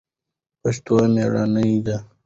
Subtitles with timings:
[0.61, 1.97] پښتو مېړانه ده